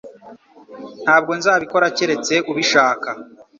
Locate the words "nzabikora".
1.39-1.93